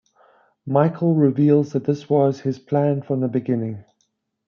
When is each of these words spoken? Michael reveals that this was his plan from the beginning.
Michael 0.65 1.13
reveals 1.13 1.73
that 1.73 1.83
this 1.83 2.09
was 2.09 2.39
his 2.39 2.57
plan 2.57 3.03
from 3.03 3.19
the 3.19 3.27
beginning. 3.27 3.83